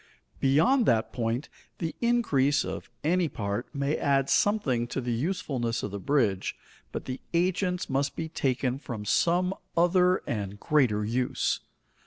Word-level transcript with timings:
Beyond 0.39 0.87
that 0.87 1.13
point, 1.13 1.47
the 1.77 1.93
increase 2.01 2.65
of 2.65 2.89
any 3.03 3.29
part 3.29 3.67
may 3.71 3.97
add 3.97 4.31
something 4.31 4.87
to 4.87 4.99
the 4.99 5.13
usefulness 5.13 5.83
of 5.83 5.91
the 5.91 5.99
bridge, 5.99 6.55
but 6.91 7.05
the 7.05 7.21
agents 7.35 7.87
must 7.87 8.15
be 8.15 8.27
taken 8.27 8.79
from 8.79 9.05
some 9.05 9.53
other 9.77 10.23
and 10.25 10.59
greater 10.59 11.05
use. 11.05 11.59